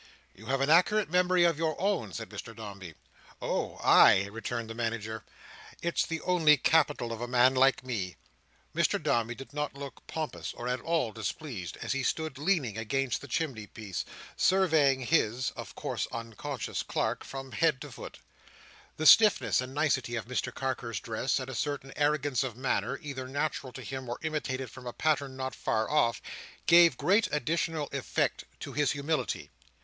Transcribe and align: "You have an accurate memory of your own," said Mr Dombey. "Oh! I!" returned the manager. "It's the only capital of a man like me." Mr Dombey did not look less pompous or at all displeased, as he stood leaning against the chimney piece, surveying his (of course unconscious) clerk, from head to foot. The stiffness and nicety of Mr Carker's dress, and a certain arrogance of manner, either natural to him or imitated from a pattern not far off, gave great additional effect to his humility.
"You 0.33 0.47
have 0.47 0.61
an 0.61 0.69
accurate 0.71 1.11
memory 1.11 1.43
of 1.43 1.59
your 1.59 1.79
own," 1.79 2.11
said 2.11 2.29
Mr 2.31 2.55
Dombey. 2.55 2.95
"Oh! 3.39 3.75
I!" 3.83 4.25
returned 4.31 4.67
the 4.67 4.73
manager. 4.73 5.23
"It's 5.83 6.07
the 6.07 6.21
only 6.21 6.57
capital 6.57 7.11
of 7.13 7.21
a 7.21 7.27
man 7.27 7.53
like 7.53 7.85
me." 7.85 8.15
Mr 8.75 8.99
Dombey 8.99 9.35
did 9.35 9.53
not 9.53 9.75
look 9.75 9.97
less 9.99 10.03
pompous 10.07 10.53
or 10.55 10.67
at 10.67 10.79
all 10.81 11.11
displeased, 11.11 11.77
as 11.83 11.93
he 11.93 12.01
stood 12.01 12.39
leaning 12.39 12.79
against 12.79 13.21
the 13.21 13.27
chimney 13.27 13.67
piece, 13.67 14.03
surveying 14.35 15.01
his 15.01 15.51
(of 15.51 15.75
course 15.75 16.07
unconscious) 16.11 16.81
clerk, 16.81 17.23
from 17.23 17.51
head 17.51 17.79
to 17.81 17.91
foot. 17.91 18.17
The 18.97 19.05
stiffness 19.05 19.61
and 19.61 19.71
nicety 19.71 20.15
of 20.15 20.25
Mr 20.25 20.51
Carker's 20.51 20.99
dress, 20.99 21.39
and 21.39 21.47
a 21.47 21.53
certain 21.53 21.93
arrogance 21.95 22.43
of 22.43 22.57
manner, 22.57 22.97
either 23.03 23.27
natural 23.27 23.71
to 23.73 23.83
him 23.83 24.09
or 24.09 24.17
imitated 24.23 24.71
from 24.71 24.87
a 24.87 24.93
pattern 24.93 25.37
not 25.37 25.53
far 25.53 25.87
off, 25.91 26.23
gave 26.65 26.97
great 26.97 27.27
additional 27.31 27.87
effect 27.91 28.45
to 28.61 28.73
his 28.73 28.93
humility. 28.93 29.51